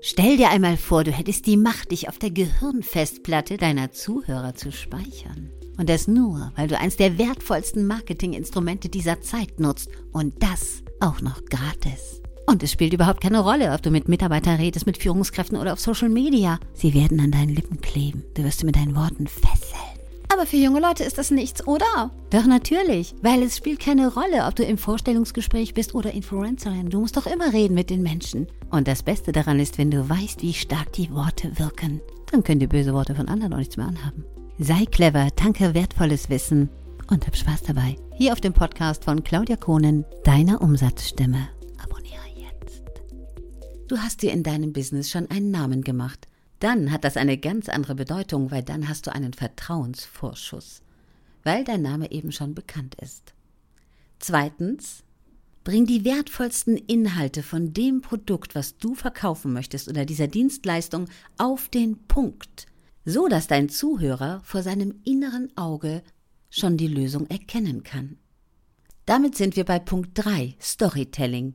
Stell 0.00 0.36
dir 0.36 0.50
einmal 0.50 0.76
vor, 0.76 1.02
du 1.02 1.10
hättest 1.10 1.46
die 1.46 1.56
Macht, 1.56 1.90
dich 1.90 2.08
auf 2.08 2.18
der 2.18 2.30
Gehirnfestplatte 2.30 3.56
deiner 3.56 3.90
Zuhörer 3.90 4.54
zu 4.54 4.70
speichern. 4.70 5.50
Und 5.76 5.88
das 5.88 6.08
nur, 6.08 6.52
weil 6.56 6.68
du 6.68 6.78
eins 6.78 6.96
der 6.96 7.18
wertvollsten 7.18 7.86
Marketinginstrumente 7.86 8.88
dieser 8.88 9.20
Zeit 9.20 9.58
nutzt. 9.58 9.90
Und 10.12 10.42
das 10.42 10.82
auch 11.00 11.20
noch 11.20 11.44
gratis. 11.44 12.22
Und 12.46 12.62
es 12.62 12.72
spielt 12.72 12.92
überhaupt 12.92 13.20
keine 13.20 13.40
Rolle, 13.40 13.72
ob 13.72 13.82
du 13.82 13.90
mit 13.90 14.08
Mitarbeitern 14.08 14.56
redest, 14.56 14.86
mit 14.86 14.98
Führungskräften 14.98 15.58
oder 15.58 15.72
auf 15.72 15.80
Social 15.80 16.08
Media. 16.08 16.58
Sie 16.72 16.94
werden 16.94 17.20
an 17.20 17.30
deinen 17.30 17.54
Lippen 17.54 17.80
kleben. 17.80 18.24
Du 18.34 18.44
wirst 18.44 18.60
sie 18.60 18.66
mit 18.66 18.76
deinen 18.76 18.96
Worten 18.96 19.26
fesseln. 19.26 19.87
Aber 20.38 20.46
für 20.46 20.56
junge 20.56 20.78
Leute 20.78 21.02
ist 21.02 21.18
das 21.18 21.32
nichts, 21.32 21.66
oder? 21.66 22.12
Doch 22.30 22.46
natürlich, 22.46 23.12
weil 23.22 23.42
es 23.42 23.56
spielt 23.56 23.80
keine 23.80 24.14
Rolle, 24.14 24.46
ob 24.46 24.54
du 24.54 24.62
im 24.62 24.78
Vorstellungsgespräch 24.78 25.74
bist 25.74 25.96
oder 25.96 26.12
Influencerin. 26.12 26.90
Du 26.90 27.00
musst 27.00 27.16
doch 27.16 27.26
immer 27.26 27.52
reden 27.52 27.74
mit 27.74 27.90
den 27.90 28.04
Menschen. 28.04 28.46
Und 28.70 28.86
das 28.86 29.02
Beste 29.02 29.32
daran 29.32 29.58
ist, 29.58 29.78
wenn 29.78 29.90
du 29.90 30.08
weißt, 30.08 30.42
wie 30.42 30.54
stark 30.54 30.92
die 30.92 31.10
Worte 31.10 31.58
wirken. 31.58 32.00
Dann 32.30 32.44
können 32.44 32.60
die 32.60 32.68
böse 32.68 32.94
Worte 32.94 33.16
von 33.16 33.26
anderen 33.26 33.52
auch 33.52 33.58
nichts 33.58 33.76
mehr 33.76 33.88
anhaben. 33.88 34.24
Sei 34.60 34.84
clever, 34.84 35.26
tanke 35.34 35.74
wertvolles 35.74 36.30
Wissen 36.30 36.68
und 37.10 37.26
hab 37.26 37.34
Spaß 37.34 37.62
dabei. 37.62 37.96
Hier 38.14 38.32
auf 38.32 38.40
dem 38.40 38.52
Podcast 38.52 39.02
von 39.02 39.24
Claudia 39.24 39.56
Kohnen, 39.56 40.04
deiner 40.22 40.62
Umsatzstimme. 40.62 41.48
Abonniere 41.82 42.28
jetzt. 42.36 42.84
Du 43.88 43.98
hast 43.98 44.22
dir 44.22 44.30
in 44.30 44.44
deinem 44.44 44.72
Business 44.72 45.10
schon 45.10 45.28
einen 45.32 45.50
Namen 45.50 45.82
gemacht 45.82 46.28
dann 46.60 46.90
hat 46.90 47.04
das 47.04 47.16
eine 47.16 47.38
ganz 47.38 47.68
andere 47.68 47.94
Bedeutung, 47.94 48.50
weil 48.50 48.62
dann 48.62 48.88
hast 48.88 49.06
du 49.06 49.12
einen 49.12 49.32
Vertrauensvorschuss, 49.32 50.82
weil 51.44 51.64
dein 51.64 51.82
Name 51.82 52.10
eben 52.10 52.32
schon 52.32 52.54
bekannt 52.54 52.96
ist. 52.96 53.34
Zweitens, 54.18 55.04
bring 55.64 55.86
die 55.86 56.04
wertvollsten 56.04 56.76
Inhalte 56.76 57.42
von 57.42 57.72
dem 57.72 58.00
Produkt, 58.00 58.54
was 58.54 58.78
du 58.78 58.94
verkaufen 58.94 59.52
möchtest 59.52 59.88
oder 59.88 60.04
dieser 60.04 60.26
Dienstleistung 60.26 61.08
auf 61.36 61.68
den 61.68 62.06
Punkt, 62.06 62.66
so 63.04 63.28
dass 63.28 63.46
dein 63.46 63.68
Zuhörer 63.68 64.40
vor 64.44 64.62
seinem 64.62 65.00
inneren 65.04 65.56
Auge 65.56 66.02
schon 66.50 66.76
die 66.76 66.88
Lösung 66.88 67.28
erkennen 67.28 67.82
kann. 67.82 68.16
Damit 69.06 69.36
sind 69.36 69.56
wir 69.56 69.64
bei 69.64 69.78
Punkt 69.78 70.10
3, 70.14 70.56
Storytelling. 70.60 71.54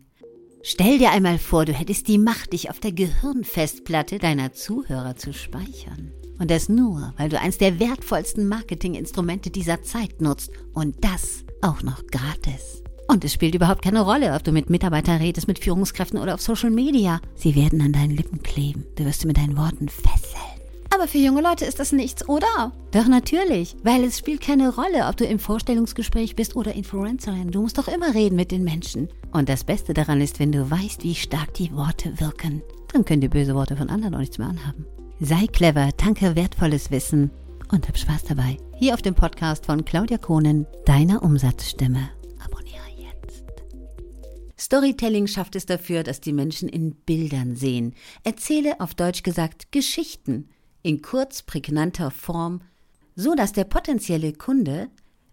Stell 0.66 0.98
dir 0.98 1.12
einmal 1.12 1.40
vor, 1.40 1.66
du 1.66 1.74
hättest 1.74 2.08
die 2.08 2.18
Macht, 2.18 2.54
dich 2.54 2.70
auf 2.70 2.80
der 2.80 2.94
Gehirnfestplatte 2.94 4.18
deiner 4.18 4.54
Zuhörer 4.54 5.18
zu 5.18 5.34
speichern. 5.34 6.14
Und 6.40 6.50
das 6.50 6.70
nur, 6.70 7.14
weil 7.18 7.28
du 7.28 7.38
eins 7.38 7.58
der 7.58 7.82
wertvollsten 7.82 8.48
Marketinginstrumente 8.48 9.50
dieser 9.50 9.84
Zeit 9.84 10.22
nutzt. 10.22 10.52
Und 10.74 11.04
das 11.04 11.44
auch 11.62 11.84
noch 11.84 12.08
gratis. 12.08 12.82
Und 13.10 13.26
es 13.26 13.34
spielt 13.34 13.56
überhaupt 13.56 13.82
keine 13.82 14.02
Rolle, 14.02 14.34
ob 14.34 14.46
du 14.46 14.54
mit 14.54 14.70
Mitarbeitern 14.70 15.18
redest, 15.18 15.50
mit 15.50 15.60
Führungskräften 15.60 16.18
oder 16.18 16.34
auf 16.34 16.42
Social 16.42 16.72
Media. 16.72 17.20
Sie 17.36 17.56
werden 17.56 17.82
an 17.82 17.92
deinen 17.92 18.16
Lippen 18.16 18.42
kleben. 18.42 18.86
Du 18.96 19.04
wirst 19.04 19.20
sie 19.20 19.28
mit 19.28 19.36
deinen 19.36 19.58
Worten 19.58 19.90
fesseln. 19.90 20.53
Aber 20.94 21.08
für 21.08 21.18
junge 21.18 21.42
Leute 21.42 21.66
ist 21.66 21.80
das 21.80 21.92
nichts, 21.92 22.30
oder? 22.30 22.72
Doch 22.92 23.08
natürlich, 23.08 23.76
weil 23.82 24.04
es 24.04 24.20
spielt 24.20 24.42
keine 24.42 24.76
Rolle, 24.76 25.08
ob 25.10 25.18
du 25.18 25.26
im 25.26 25.40
Vorstellungsgespräch 25.40 26.36
bist 26.36 26.56
oder 26.56 26.76
Influencerin. 26.76 27.50
Du 27.50 27.62
musst 27.64 27.80
doch 27.80 27.88
immer 27.88 28.14
reden 28.14 28.36
mit 28.36 28.52
den 28.52 28.64
Menschen. 28.64 29.10
Und 29.32 29.50
das 29.50 29.64
Beste 29.64 29.96
daran 29.96 30.22
ist, 30.22 30.40
wenn 30.40 30.52
du 30.52 30.70
weißt, 30.70 31.04
wie 31.04 31.16
stark 31.16 31.56
die 31.56 31.74
Worte 31.74 32.20
wirken. 32.20 32.62
Dann 32.92 33.06
können 33.06 33.22
die 33.22 33.28
böse 33.28 33.56
Worte 33.56 33.76
von 33.76 33.90
anderen 33.90 34.14
auch 34.14 34.20
nichts 34.20 34.38
mehr 34.38 34.50
anhaben. 34.50 34.86
Sei 35.20 35.48
clever, 35.48 35.90
tanke 35.98 36.36
wertvolles 36.36 36.92
Wissen 36.92 37.32
und 37.72 37.88
hab 37.88 37.98
Spaß 37.98 38.26
dabei. 38.26 38.58
Hier 38.76 38.94
auf 38.94 39.02
dem 39.02 39.16
Podcast 39.16 39.66
von 39.66 39.86
Claudia 39.86 40.20
Kohnen, 40.20 40.68
deiner 40.86 41.24
Umsatzstimme. 41.24 42.12
Abonniere 42.46 42.90
jetzt. 42.98 43.44
Storytelling 44.60 45.26
schafft 45.26 45.56
es 45.56 45.66
dafür, 45.66 46.04
dass 46.04 46.22
die 46.22 46.34
Menschen 46.34 46.70
in 46.70 46.94
Bildern 46.94 47.56
sehen. 47.56 47.96
Erzähle 48.24 48.80
auf 48.80 48.94
Deutsch 48.94 49.24
gesagt 49.24 49.72
Geschichten 49.72 50.50
in 50.84 51.02
kurz 51.02 51.42
prägnanter 51.42 52.12
Form, 52.12 52.62
so 53.16 53.34
dass 53.36 53.54
der 53.54 53.64
potenzielle 53.64 54.34
Kunde 54.34 54.90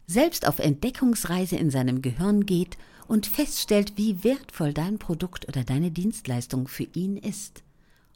selbst 0.06 0.46
auf 0.46 0.58
Entdeckungsreise 0.58 1.56
in 1.56 1.70
seinem 1.70 2.02
Gehirn 2.02 2.46
geht 2.46 2.78
und 3.06 3.26
feststellt, 3.26 3.94
wie 3.96 4.24
wertvoll 4.24 4.72
dein 4.72 4.98
Produkt 4.98 5.48
oder 5.48 5.64
deine 5.64 5.90
Dienstleistung 5.90 6.68
für 6.68 6.84
ihn 6.94 7.16
ist, 7.16 7.62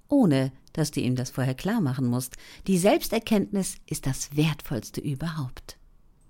ohne 0.08 0.52
dass 0.72 0.90
du 0.90 1.00
ihm 1.00 1.16
das 1.16 1.30
vorher 1.30 1.54
klar 1.54 1.80
machen 1.80 2.06
musst. 2.06 2.36
Die 2.66 2.78
Selbsterkenntnis 2.78 3.76
ist 3.86 4.06
das 4.06 4.36
Wertvollste 4.36 5.00
überhaupt. 5.00 5.76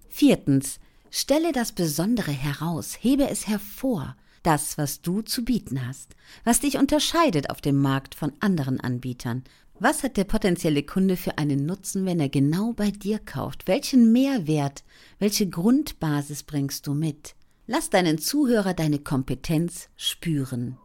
Viertens, 0.08 0.80
stelle 1.10 1.52
das 1.52 1.72
Besondere 1.72 2.32
heraus, 2.32 2.96
hebe 3.00 3.28
es 3.28 3.46
hervor, 3.46 4.16
das, 4.42 4.76
was 4.78 5.00
du 5.00 5.22
zu 5.22 5.44
bieten 5.44 5.86
hast, 5.86 6.14
was 6.44 6.60
dich 6.60 6.76
unterscheidet 6.76 7.50
auf 7.50 7.60
dem 7.60 7.76
Markt 7.80 8.14
von 8.14 8.32
anderen 8.40 8.80
Anbietern 8.80 9.44
was 9.78 10.02
hat 10.02 10.16
der 10.16 10.24
potenzielle 10.24 10.82
Kunde 10.82 11.16
für 11.16 11.38
einen 11.38 11.66
Nutzen, 11.66 12.06
wenn 12.06 12.20
er 12.20 12.28
genau 12.28 12.72
bei 12.72 12.90
dir 12.90 13.18
kauft? 13.18 13.66
Welchen 13.66 14.12
Mehrwert, 14.12 14.84
welche 15.18 15.48
Grundbasis 15.48 16.44
bringst 16.44 16.86
du 16.86 16.94
mit? 16.94 17.34
Lass 17.66 17.90
deinen 17.90 18.18
Zuhörer 18.18 18.74
deine 18.74 18.98
Kompetenz 18.98 19.88
spüren. 19.96 20.76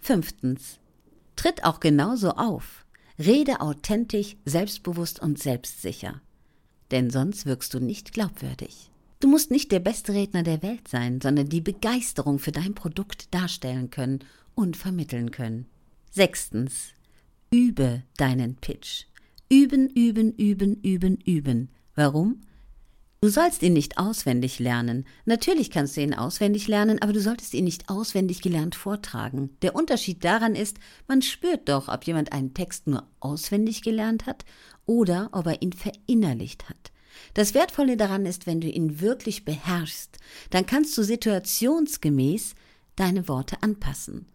Fünftens. 0.00 0.80
Tritt 1.36 1.64
auch 1.64 1.80
genauso 1.80 2.30
auf. 2.30 2.84
Rede 3.18 3.60
authentisch, 3.60 4.36
selbstbewusst 4.44 5.20
und 5.20 5.38
selbstsicher. 5.38 6.20
Denn 6.90 7.10
sonst 7.10 7.46
wirkst 7.46 7.72
du 7.74 7.80
nicht 7.80 8.12
glaubwürdig. 8.12 8.90
Du 9.20 9.28
musst 9.28 9.50
nicht 9.50 9.70
der 9.70 9.80
beste 9.80 10.12
Redner 10.14 10.42
der 10.42 10.62
Welt 10.62 10.88
sein, 10.88 11.20
sondern 11.20 11.48
die 11.48 11.60
Begeisterung 11.60 12.38
für 12.38 12.52
dein 12.52 12.74
Produkt 12.74 13.32
darstellen 13.32 13.90
können 13.90 14.24
und 14.54 14.76
vermitteln 14.76 15.30
können. 15.30 15.66
Sechstens. 16.10 16.94
Übe 17.54 18.02
deinen 18.16 18.56
Pitch. 18.56 19.04
Üben, 19.50 19.90
üben, 19.90 20.32
üben, 20.36 20.80
üben, 20.82 21.18
üben. 21.26 21.68
Warum? 21.94 22.40
Du 23.20 23.28
sollst 23.28 23.62
ihn 23.62 23.74
nicht 23.74 23.98
auswendig 23.98 24.58
lernen. 24.58 25.04
Natürlich 25.26 25.70
kannst 25.70 25.98
du 25.98 26.00
ihn 26.00 26.14
auswendig 26.14 26.66
lernen, 26.66 27.02
aber 27.02 27.12
du 27.12 27.20
solltest 27.20 27.52
ihn 27.52 27.64
nicht 27.64 27.90
auswendig 27.90 28.40
gelernt 28.40 28.74
vortragen. 28.74 29.50
Der 29.60 29.74
Unterschied 29.74 30.24
daran 30.24 30.54
ist, 30.54 30.78
man 31.06 31.20
spürt 31.20 31.68
doch, 31.68 31.88
ob 31.88 32.04
jemand 32.04 32.32
einen 32.32 32.54
Text 32.54 32.86
nur 32.86 33.06
auswendig 33.20 33.82
gelernt 33.82 34.24
hat 34.24 34.46
oder 34.86 35.28
ob 35.32 35.44
er 35.44 35.60
ihn 35.60 35.74
verinnerlicht 35.74 36.70
hat. 36.70 36.90
Das 37.34 37.52
Wertvolle 37.52 37.98
daran 37.98 38.24
ist, 38.24 38.46
wenn 38.46 38.62
du 38.62 38.68
ihn 38.68 39.02
wirklich 39.02 39.44
beherrschst, 39.44 40.18
dann 40.48 40.64
kannst 40.64 40.96
du 40.96 41.02
situationsgemäß 41.02 42.54
deine 42.96 43.28
Worte 43.28 43.62
anpassen 43.62 44.26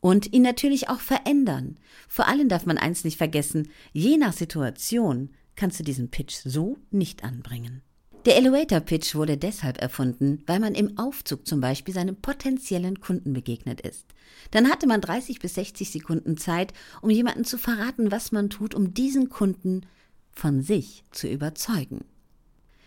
und 0.00 0.32
ihn 0.32 0.42
natürlich 0.42 0.88
auch 0.88 1.00
verändern. 1.00 1.76
Vor 2.08 2.28
allem 2.28 2.48
darf 2.48 2.66
man 2.66 2.78
eins 2.78 3.04
nicht 3.04 3.18
vergessen, 3.18 3.70
je 3.92 4.16
nach 4.16 4.32
Situation 4.32 5.30
kannst 5.56 5.80
du 5.80 5.84
diesen 5.84 6.10
Pitch 6.10 6.36
so 6.44 6.78
nicht 6.90 7.24
anbringen. 7.24 7.82
Der 8.24 8.36
Elevator 8.36 8.80
Pitch 8.80 9.14
wurde 9.14 9.38
deshalb 9.38 9.80
erfunden, 9.80 10.42
weil 10.46 10.60
man 10.60 10.74
im 10.74 10.98
Aufzug 10.98 11.46
zum 11.46 11.60
Beispiel 11.60 11.94
seinem 11.94 12.16
potenziellen 12.16 13.00
Kunden 13.00 13.32
begegnet 13.32 13.80
ist. 13.80 14.06
Dann 14.50 14.68
hatte 14.68 14.86
man 14.86 15.00
30 15.00 15.38
bis 15.38 15.54
60 15.54 15.90
Sekunden 15.90 16.36
Zeit, 16.36 16.72
um 17.00 17.10
jemanden 17.10 17.44
zu 17.44 17.58
verraten, 17.58 18.10
was 18.10 18.32
man 18.32 18.50
tut, 18.50 18.74
um 18.74 18.92
diesen 18.92 19.30
Kunden 19.30 19.86
von 20.30 20.62
sich 20.62 21.04
zu 21.10 21.28
überzeugen. 21.28 22.04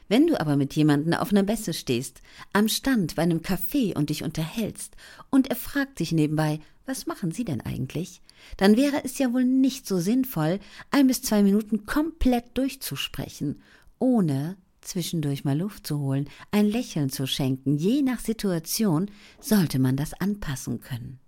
Wenn 0.10 0.28
du 0.28 0.40
aber 0.40 0.58
mit 0.58 0.74
jemandem 0.76 1.14
auf 1.14 1.32
einer 1.32 1.44
Messe 1.44 1.74
stehst, 1.74 2.22
am 2.52 2.68
Stand 2.68 3.16
bei 3.16 3.24
einem 3.24 3.40
Café 3.40 3.98
und 3.98 4.10
dich 4.10 4.24
unterhältst 4.24 4.96
und 5.30 5.48
er 5.48 5.56
fragt 5.56 6.00
dich 6.00 6.12
nebenbei, 6.12 6.60
was 6.86 7.06
machen 7.06 7.31
Sie 7.31 7.46
denn 7.46 7.62
eigentlich? 7.62 8.22
Dann 8.58 8.75
wäre 8.75 9.03
es 9.03 9.18
ja 9.18 9.34
wohl 9.34 9.46
nicht 9.46 9.88
so 9.88 10.00
sinnvoll, 10.00 10.59
ein 10.90 11.08
bis 11.08 11.22
zwei 11.22 11.44
Minuten 11.44 11.86
komplett 11.86 12.58
durchzusprechen, 12.58 13.62
ohne 14.00 14.58
zwischendurch 14.81 15.44
mal 15.44 15.58
Luft 15.58 15.86
zu 15.86 16.00
holen, 16.00 16.28
ein 16.52 16.66
Lächeln 16.66 17.09
zu 17.09 17.28
schenken. 17.28 17.78
Je 17.78 18.02
nach 18.02 18.20
Situation 18.20 19.12
sollte 19.40 19.80
man 19.80 19.96
das 19.96 20.14
anpassen 20.14 20.81
können. 20.81 21.20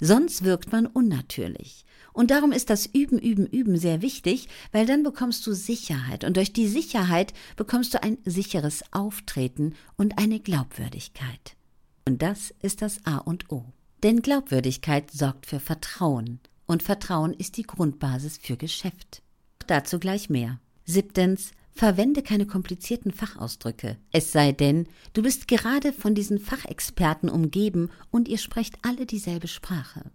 Sonst 0.00 0.44
wirkt 0.44 0.72
man 0.72 0.86
unnatürlich. 0.86 1.84
Und 2.12 2.30
darum 2.30 2.52
ist 2.52 2.70
das 2.70 2.86
Üben, 2.86 3.18
Üben, 3.18 3.46
Üben 3.46 3.76
sehr 3.76 4.00
wichtig, 4.00 4.48
weil 4.72 4.86
dann 4.86 5.02
bekommst 5.02 5.46
du 5.46 5.52
Sicherheit 5.52 6.24
und 6.24 6.36
durch 6.36 6.52
die 6.52 6.68
Sicherheit 6.68 7.34
bekommst 7.56 7.92
du 7.94 8.02
ein 8.02 8.18
sicheres 8.24 8.84
Auftreten 8.92 9.74
und 9.96 10.18
eine 10.18 10.40
Glaubwürdigkeit. 10.40 11.56
Und 12.06 12.22
das 12.22 12.54
ist 12.62 12.82
das 12.82 13.04
A 13.04 13.18
und 13.18 13.50
O. 13.50 13.73
Denn 14.04 14.20
Glaubwürdigkeit 14.20 15.10
sorgt 15.10 15.46
für 15.46 15.58
Vertrauen 15.58 16.38
und 16.66 16.82
Vertrauen 16.82 17.32
ist 17.32 17.56
die 17.56 17.62
Grundbasis 17.62 18.36
für 18.36 18.58
Geschäft. 18.58 19.22
Dazu 19.66 19.98
gleich 19.98 20.28
mehr. 20.28 20.60
Siebtens, 20.84 21.52
verwende 21.72 22.22
keine 22.22 22.46
komplizierten 22.46 23.12
Fachausdrücke. 23.12 23.96
Es 24.12 24.30
sei 24.30 24.52
denn, 24.52 24.86
du 25.14 25.22
bist 25.22 25.48
gerade 25.48 25.94
von 25.94 26.14
diesen 26.14 26.38
Fachexperten 26.38 27.30
umgeben 27.30 27.88
und 28.10 28.28
ihr 28.28 28.36
sprecht 28.36 28.76
alle 28.82 29.06
dieselbe 29.06 29.48
Sprache. 29.48 30.10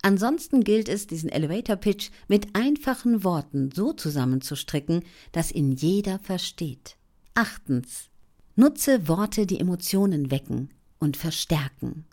Ansonsten 0.00 0.64
gilt 0.64 0.88
es, 0.88 1.06
diesen 1.06 1.28
Elevator 1.28 1.76
Pitch 1.76 2.10
mit 2.28 2.56
einfachen 2.56 3.22
Worten 3.22 3.70
so 3.70 3.92
zusammenzustricken, 3.92 5.04
dass 5.32 5.52
ihn 5.52 5.72
jeder 5.72 6.18
versteht. 6.20 6.96
Achtens. 7.34 8.08
Nutze 8.54 9.08
Worte, 9.08 9.44
die 9.44 9.60
Emotionen 9.60 10.30
wecken 10.30 10.70
und 10.98 11.18
verstärken. 11.18 12.06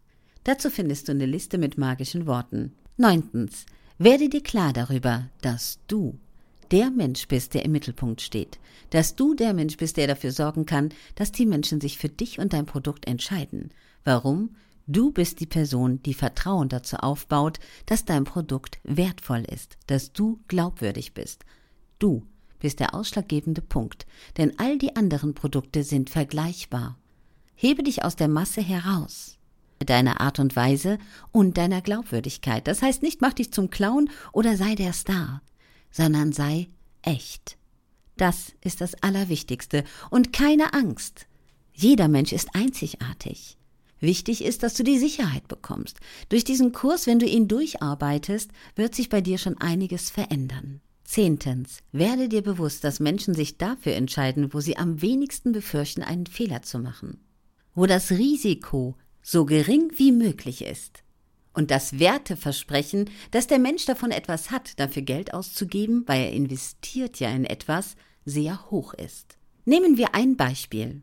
Dazu 0.43 0.69
findest 0.69 1.07
du 1.07 1.13
eine 1.13 1.25
Liste 1.25 1.57
mit 1.57 1.77
magischen 1.77 2.25
Worten. 2.25 2.73
Neuntens. 2.97 3.65
Werde 3.97 4.29
dir 4.29 4.43
klar 4.43 4.73
darüber, 4.73 5.29
dass 5.41 5.79
du 5.87 6.19
der 6.71 6.89
Mensch 6.89 7.27
bist, 7.27 7.53
der 7.53 7.65
im 7.65 7.71
Mittelpunkt 7.71 8.21
steht, 8.21 8.59
dass 8.89 9.15
du 9.15 9.35
der 9.35 9.53
Mensch 9.53 9.77
bist, 9.77 9.97
der 9.97 10.07
dafür 10.07 10.31
sorgen 10.31 10.65
kann, 10.65 10.89
dass 11.15 11.31
die 11.31 11.45
Menschen 11.45 11.79
sich 11.79 11.97
für 11.97 12.09
dich 12.09 12.39
und 12.39 12.53
dein 12.53 12.65
Produkt 12.65 13.07
entscheiden. 13.07 13.69
Warum? 14.03 14.55
Du 14.85 15.11
bist 15.11 15.39
die 15.39 15.45
Person, 15.45 16.01
die 16.03 16.13
Vertrauen 16.13 16.67
dazu 16.67 16.97
aufbaut, 16.97 17.59
dass 17.85 18.03
dein 18.03 18.25
Produkt 18.25 18.79
wertvoll 18.83 19.45
ist, 19.49 19.77
dass 19.87 20.11
du 20.11 20.39
glaubwürdig 20.47 21.13
bist. 21.13 21.45
Du 21.99 22.25
bist 22.59 22.79
der 22.79 22.93
ausschlaggebende 22.93 23.61
Punkt, 23.61 24.05
denn 24.37 24.57
all 24.57 24.77
die 24.77 24.95
anderen 24.95 25.35
Produkte 25.35 25.83
sind 25.83 26.09
vergleichbar. 26.09 26.97
Hebe 27.55 27.83
dich 27.83 28.03
aus 28.03 28.15
der 28.15 28.27
Masse 28.27 28.61
heraus. 28.61 29.37
Deiner 29.85 30.21
Art 30.21 30.39
und 30.39 30.55
Weise 30.55 30.97
und 31.31 31.57
deiner 31.57 31.81
Glaubwürdigkeit. 31.81 32.67
Das 32.67 32.81
heißt 32.81 33.03
nicht, 33.03 33.21
mach 33.21 33.33
dich 33.33 33.51
zum 33.51 33.69
Clown 33.69 34.09
oder 34.31 34.57
sei 34.57 34.75
der 34.75 34.93
Star, 34.93 35.41
sondern 35.91 36.31
sei 36.31 36.69
echt. 37.01 37.57
Das 38.17 38.53
ist 38.61 38.81
das 38.81 38.95
Allerwichtigste 39.01 39.83
und 40.09 40.33
keine 40.33 40.73
Angst. 40.73 41.27
Jeder 41.73 42.07
Mensch 42.07 42.31
ist 42.31 42.49
einzigartig. 42.53 43.57
Wichtig 43.99 44.43
ist, 44.43 44.63
dass 44.63 44.73
du 44.73 44.83
die 44.83 44.99
Sicherheit 44.99 45.47
bekommst. 45.47 45.99
Durch 46.29 46.43
diesen 46.43 46.73
Kurs, 46.73 47.07
wenn 47.07 47.19
du 47.19 47.25
ihn 47.25 47.47
durcharbeitest, 47.47 48.51
wird 48.75 48.93
sich 48.93 49.09
bei 49.09 49.21
dir 49.21 49.37
schon 49.37 49.57
einiges 49.59 50.09
verändern. 50.09 50.81
Zehntens, 51.05 51.79
werde 51.91 52.27
dir 52.27 52.41
bewusst, 52.41 52.83
dass 52.83 52.99
Menschen 52.99 53.33
sich 53.33 53.57
dafür 53.57 53.93
entscheiden, 53.93 54.53
wo 54.53 54.59
sie 54.59 54.77
am 54.77 55.01
wenigsten 55.01 55.51
befürchten, 55.51 56.01
einen 56.01 56.25
Fehler 56.25 56.63
zu 56.63 56.79
machen. 56.79 57.19
Wo 57.75 57.85
das 57.85 58.11
Risiko 58.11 58.95
so 59.23 59.45
gering 59.45 59.91
wie 59.95 60.11
möglich 60.11 60.63
ist. 60.63 61.01
Und 61.53 61.71
das 61.71 61.99
Werteversprechen, 61.99 63.09
dass 63.31 63.47
der 63.47 63.59
Mensch 63.59 63.85
davon 63.85 64.11
etwas 64.11 64.51
hat, 64.51 64.79
dafür 64.79 65.03
Geld 65.03 65.33
auszugeben, 65.33 66.03
weil 66.07 66.21
er 66.21 66.33
investiert 66.33 67.19
ja 67.19 67.29
in 67.29 67.45
etwas, 67.45 67.95
sehr 68.25 68.69
hoch 68.69 68.93
ist. 68.93 69.37
Nehmen 69.65 69.97
wir 69.97 70.13
ein 70.13 70.35
Beispiel. 70.35 71.01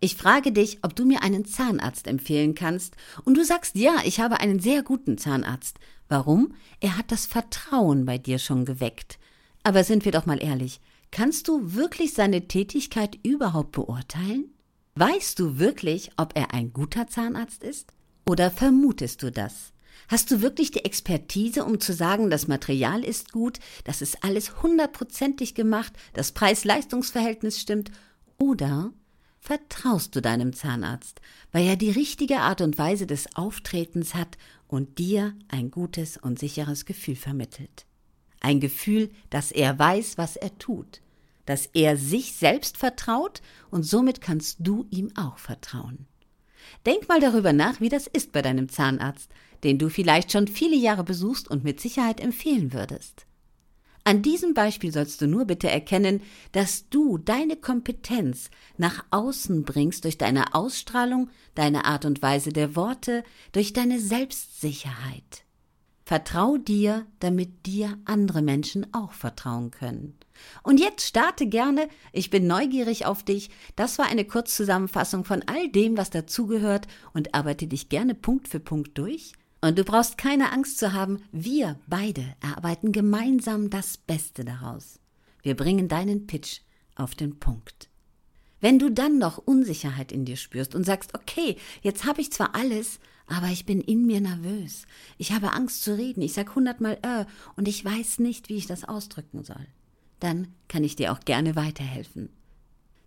Ich 0.00 0.16
frage 0.16 0.52
dich, 0.52 0.78
ob 0.82 0.96
du 0.96 1.04
mir 1.04 1.22
einen 1.22 1.44
Zahnarzt 1.44 2.06
empfehlen 2.06 2.54
kannst, 2.54 2.96
und 3.24 3.36
du 3.36 3.44
sagst 3.44 3.76
ja, 3.76 3.96
ich 4.04 4.20
habe 4.20 4.40
einen 4.40 4.58
sehr 4.58 4.82
guten 4.82 5.18
Zahnarzt. 5.18 5.78
Warum? 6.08 6.54
Er 6.80 6.96
hat 6.96 7.12
das 7.12 7.26
Vertrauen 7.26 8.06
bei 8.06 8.16
dir 8.16 8.38
schon 8.38 8.64
geweckt. 8.64 9.18
Aber 9.62 9.84
sind 9.84 10.06
wir 10.06 10.12
doch 10.12 10.24
mal 10.24 10.42
ehrlich, 10.42 10.80
kannst 11.10 11.48
du 11.48 11.74
wirklich 11.74 12.14
seine 12.14 12.48
Tätigkeit 12.48 13.18
überhaupt 13.22 13.72
beurteilen? 13.72 14.54
Weißt 15.00 15.38
du 15.38 15.58
wirklich, 15.58 16.10
ob 16.18 16.36
er 16.36 16.52
ein 16.52 16.74
guter 16.74 17.06
Zahnarzt 17.06 17.64
ist? 17.64 17.94
Oder 18.26 18.50
vermutest 18.50 19.22
du 19.22 19.32
das? 19.32 19.72
Hast 20.08 20.30
du 20.30 20.42
wirklich 20.42 20.72
die 20.72 20.84
Expertise, 20.84 21.64
um 21.64 21.80
zu 21.80 21.94
sagen, 21.94 22.28
das 22.28 22.48
Material 22.48 23.02
ist 23.02 23.32
gut, 23.32 23.60
das 23.84 24.02
ist 24.02 24.22
alles 24.22 24.62
hundertprozentig 24.62 25.54
gemacht, 25.54 25.94
das 26.12 26.32
Preis-Leistungs-Verhältnis 26.32 27.58
stimmt? 27.58 27.90
Oder 28.36 28.92
vertraust 29.40 30.14
du 30.16 30.20
deinem 30.20 30.52
Zahnarzt, 30.52 31.22
weil 31.50 31.66
er 31.66 31.76
die 31.76 31.92
richtige 31.92 32.40
Art 32.40 32.60
und 32.60 32.76
Weise 32.76 33.06
des 33.06 33.34
Auftretens 33.36 34.14
hat 34.14 34.36
und 34.68 34.98
dir 34.98 35.34
ein 35.48 35.70
gutes 35.70 36.18
und 36.18 36.38
sicheres 36.38 36.84
Gefühl 36.84 37.16
vermittelt? 37.16 37.86
Ein 38.40 38.60
Gefühl, 38.60 39.08
dass 39.30 39.50
er 39.50 39.78
weiß, 39.78 40.18
was 40.18 40.36
er 40.36 40.58
tut, 40.58 41.00
dass 41.50 41.66
er 41.72 41.96
sich 41.96 42.34
selbst 42.34 42.76
vertraut 42.76 43.42
und 43.72 43.82
somit 43.82 44.20
kannst 44.20 44.58
du 44.60 44.86
ihm 44.90 45.10
auch 45.16 45.36
vertrauen. 45.36 46.06
Denk 46.86 47.08
mal 47.08 47.18
darüber 47.18 47.52
nach, 47.52 47.80
wie 47.80 47.88
das 47.88 48.06
ist 48.06 48.30
bei 48.30 48.40
deinem 48.40 48.68
Zahnarzt, 48.68 49.32
den 49.64 49.76
du 49.76 49.88
vielleicht 49.88 50.30
schon 50.30 50.46
viele 50.46 50.76
Jahre 50.76 51.02
besuchst 51.02 51.50
und 51.50 51.64
mit 51.64 51.80
Sicherheit 51.80 52.20
empfehlen 52.20 52.72
würdest. 52.72 53.26
An 54.04 54.22
diesem 54.22 54.54
Beispiel 54.54 54.92
sollst 54.92 55.22
du 55.22 55.26
nur 55.26 55.44
bitte 55.44 55.68
erkennen, 55.68 56.22
dass 56.52 56.88
du 56.88 57.18
deine 57.18 57.56
Kompetenz 57.56 58.50
nach 58.78 59.04
außen 59.10 59.64
bringst 59.64 60.04
durch 60.04 60.18
deine 60.18 60.54
Ausstrahlung, 60.54 61.30
deine 61.56 61.84
Art 61.84 62.04
und 62.04 62.22
Weise 62.22 62.52
der 62.52 62.76
Worte, 62.76 63.24
durch 63.50 63.72
deine 63.72 63.98
Selbstsicherheit. 63.98 65.42
Vertrau 66.04 66.58
dir, 66.58 67.08
damit 67.18 67.66
dir 67.66 67.98
andere 68.04 68.40
Menschen 68.40 68.86
auch 68.94 69.14
vertrauen 69.14 69.72
können. 69.72 70.16
Und 70.62 70.80
jetzt 70.80 71.06
starte 71.06 71.46
gerne, 71.46 71.88
ich 72.12 72.30
bin 72.30 72.46
neugierig 72.46 73.06
auf 73.06 73.22
dich. 73.22 73.50
Das 73.76 73.98
war 73.98 74.06
eine 74.06 74.24
Kurzzusammenfassung 74.24 75.24
von 75.24 75.42
all 75.46 75.68
dem, 75.68 75.96
was 75.96 76.10
dazugehört 76.10 76.86
und 77.12 77.34
arbeite 77.34 77.66
dich 77.66 77.88
gerne 77.88 78.14
Punkt 78.14 78.48
für 78.48 78.60
Punkt 78.60 78.96
durch. 78.98 79.32
Und 79.60 79.78
du 79.78 79.84
brauchst 79.84 80.16
keine 80.16 80.52
Angst 80.52 80.78
zu 80.78 80.92
haben, 80.92 81.22
wir 81.32 81.78
beide 81.86 82.24
erarbeiten 82.40 82.92
gemeinsam 82.92 83.68
das 83.68 83.98
Beste 83.98 84.44
daraus. 84.44 84.98
Wir 85.42 85.54
bringen 85.54 85.88
deinen 85.88 86.26
Pitch 86.26 86.60
auf 86.94 87.14
den 87.14 87.38
Punkt. 87.38 87.88
Wenn 88.60 88.78
du 88.78 88.90
dann 88.90 89.18
noch 89.18 89.38
Unsicherheit 89.38 90.12
in 90.12 90.24
dir 90.24 90.36
spürst 90.36 90.74
und 90.74 90.84
sagst, 90.84 91.14
okay, 91.14 91.56
jetzt 91.82 92.04
habe 92.04 92.20
ich 92.20 92.32
zwar 92.32 92.54
alles, 92.54 93.00
aber 93.26 93.46
ich 93.46 93.64
bin 93.64 93.80
in 93.80 94.06
mir 94.06 94.20
nervös. 94.20 94.86
Ich 95.16 95.32
habe 95.32 95.52
Angst 95.52 95.82
zu 95.82 95.96
reden. 95.96 96.20
Ich 96.20 96.34
sag 96.34 96.54
hundertmal 96.54 96.98
äh 97.02 97.24
und 97.56 97.68
ich 97.68 97.84
weiß 97.84 98.18
nicht, 98.18 98.48
wie 98.48 98.56
ich 98.56 98.66
das 98.66 98.84
ausdrücken 98.84 99.44
soll. 99.44 99.66
Dann 100.20 100.48
kann 100.68 100.84
ich 100.84 100.96
dir 100.96 101.12
auch 101.12 101.20
gerne 101.20 101.56
weiterhelfen. 101.56 102.28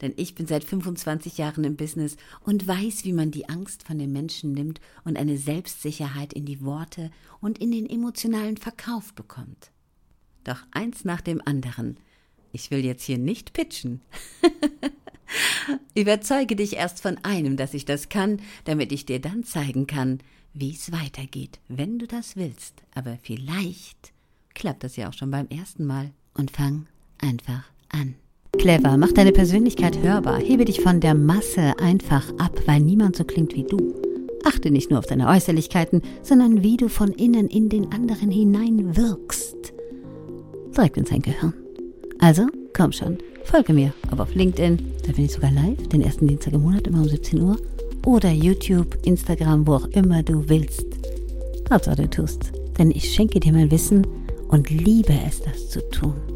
Denn 0.01 0.13
ich 0.17 0.35
bin 0.35 0.47
seit 0.47 0.65
25 0.65 1.37
Jahren 1.37 1.63
im 1.63 1.77
Business 1.77 2.17
und 2.41 2.67
weiß, 2.67 3.05
wie 3.05 3.13
man 3.13 3.31
die 3.31 3.47
Angst 3.47 3.83
von 3.83 3.97
den 3.97 4.11
Menschen 4.11 4.51
nimmt 4.51 4.81
und 5.05 5.17
eine 5.17 5.37
Selbstsicherheit 5.37 6.33
in 6.33 6.45
die 6.45 6.61
Worte 6.61 7.09
und 7.39 7.59
in 7.59 7.71
den 7.71 7.89
emotionalen 7.89 8.57
Verkauf 8.57 9.13
bekommt. 9.13 9.71
Doch 10.43 10.59
eins 10.71 11.05
nach 11.05 11.21
dem 11.21 11.41
anderen. 11.45 11.97
Ich 12.51 12.69
will 12.69 12.83
jetzt 12.83 13.03
hier 13.03 13.17
nicht 13.17 13.53
pitchen. 13.53 14.01
Überzeuge 15.95 16.55
dich 16.55 16.73
erst 16.73 17.01
von 17.01 17.17
einem, 17.23 17.55
dass 17.55 17.73
ich 17.73 17.85
das 17.85 18.09
kann, 18.09 18.41
damit 18.65 18.91
ich 18.91 19.05
dir 19.05 19.21
dann 19.21 19.43
zeigen 19.43 19.87
kann, 19.87 20.19
wie 20.53 20.71
es 20.71 20.91
weitergeht, 20.91 21.59
wenn 21.69 21.97
du 21.97 22.07
das 22.07 22.35
willst. 22.35 22.83
Aber 22.93 23.17
vielleicht 23.21 24.11
klappt 24.53 24.83
das 24.83 24.97
ja 24.97 25.09
auch 25.09 25.13
schon 25.13 25.31
beim 25.31 25.47
ersten 25.47 25.85
Mal. 25.85 26.11
Und 26.35 26.51
fang 26.51 26.87
einfach 27.23 27.63
an. 27.89 28.15
Clever, 28.57 28.97
mach 28.97 29.11
deine 29.11 29.31
Persönlichkeit 29.31 30.01
hörbar, 30.03 30.37
hebe 30.37 30.65
dich 30.65 30.81
von 30.81 30.99
der 30.99 31.15
Masse 31.15 31.73
einfach 31.79 32.29
ab, 32.37 32.61
weil 32.65 32.81
niemand 32.81 33.15
so 33.15 33.23
klingt 33.23 33.55
wie 33.55 33.63
du. 33.63 33.95
Achte 34.45 34.71
nicht 34.71 34.89
nur 34.89 34.99
auf 34.99 35.05
deine 35.05 35.27
Äußerlichkeiten, 35.27 36.01
sondern 36.21 36.63
wie 36.63 36.77
du 36.77 36.89
von 36.89 37.11
innen 37.11 37.47
in 37.47 37.69
den 37.69 37.91
anderen 37.91 38.29
hinein 38.29 38.95
wirkst. 38.95 39.73
Direkt 40.75 40.97
in 40.97 41.05
sein 41.05 41.21
Gehirn. 41.21 41.53
Also, 42.19 42.47
komm 42.75 42.91
schon, 42.91 43.17
folge 43.45 43.73
mir, 43.73 43.93
ob 44.11 44.19
auf 44.19 44.35
LinkedIn, 44.35 44.77
da 45.05 45.13
bin 45.13 45.25
ich 45.25 45.33
sogar 45.33 45.51
live, 45.51 45.87
den 45.87 46.01
ersten 46.01 46.27
Dienstag 46.27 46.53
im 46.53 46.61
Monat, 46.61 46.87
immer 46.87 46.99
um 46.99 47.07
17 47.07 47.41
Uhr, 47.41 47.57
oder 48.05 48.31
YouTube, 48.31 48.97
Instagram, 49.05 49.65
wo 49.65 49.75
auch 49.75 49.87
immer 49.87 50.23
du 50.23 50.47
willst. 50.49 50.85
Hauptsache 51.71 51.95
du 51.95 52.09
tust, 52.09 52.51
denn 52.77 52.91
ich 52.91 53.13
schenke 53.13 53.39
dir 53.39 53.53
mein 53.53 53.71
Wissen 53.71 54.05
und 54.49 54.69
liebe 54.69 55.13
es, 55.25 55.41
das 55.41 55.69
zu 55.69 55.79
tun. 55.89 56.32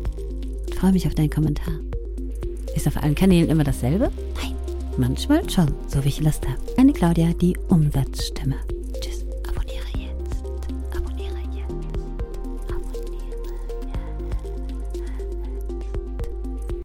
Ich 0.77 0.81
freue 0.81 0.91
mich 0.91 1.07
auf 1.07 1.15
deinen 1.15 1.31
Kommentar. 1.31 1.73
Ist 2.75 2.85
auf 2.85 2.97
allen 2.97 3.15
Kanälen 3.15 3.49
immer 3.49 3.63
dasselbe? 3.63 4.11
Nein, 4.35 4.53
manchmal 4.95 5.49
schon, 5.49 5.73
so 5.87 6.03
wie 6.03 6.09
ich 6.09 6.21
Lust 6.21 6.47
habe. 6.47 6.59
Eine 6.77 6.93
Claudia, 6.93 7.33
die 7.33 7.57
Umsatzstimme. 7.67 8.57